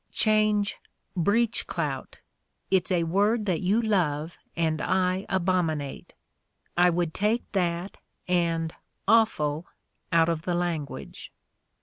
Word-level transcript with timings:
Change 0.13 0.77
"breech 1.15 1.67
clout." 1.67 2.17
It's 2.71 2.91
a 2.91 3.03
word 3.03 3.45
that 3.45 3.61
you 3.61 3.79
love 3.79 4.35
and 4.55 4.81
I 4.81 5.27
abominate. 5.29 6.15
I 6.75 6.89
would 6.89 7.13
take 7.13 7.43
that 7.51 7.99
and 8.27 8.73
"offal" 9.07 9.67
out 10.11 10.27
of 10.27 10.41
the 10.41 10.55
language. 10.55 11.31